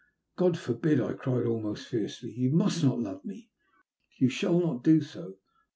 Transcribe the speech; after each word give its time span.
"God 0.39 0.57
forbid 0.57 0.99
I" 0.99 1.09
I 1.09 1.13
cried, 1.13 1.45
almost 1.45 1.87
fiercely." 1.87 2.31
You 2.35 2.49
must 2.49 2.83
not 2.83 2.97
love 2.99 3.23
me. 3.23 3.51
You 4.17 4.29
shall 4.29 4.59
not 4.59 4.83
do 4.83 4.99
so. 4.99 5.35